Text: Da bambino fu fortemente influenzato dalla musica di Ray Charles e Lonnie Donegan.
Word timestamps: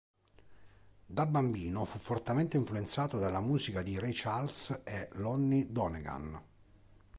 Da 1.05 1.27
bambino 1.27 1.85
fu 1.85 1.99
fortemente 1.99 2.57
influenzato 2.57 3.19
dalla 3.19 3.39
musica 3.39 3.83
di 3.83 3.99
Ray 3.99 4.13
Charles 4.15 4.81
e 4.83 5.09
Lonnie 5.11 5.71
Donegan. 5.71 6.41